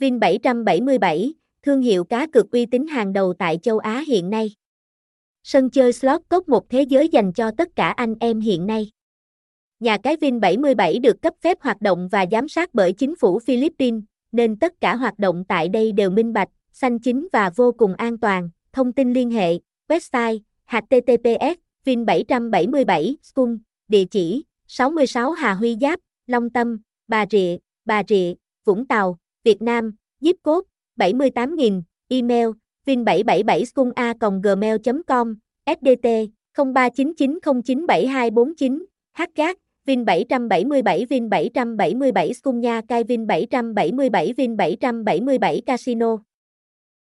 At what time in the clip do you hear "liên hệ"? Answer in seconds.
19.12-19.58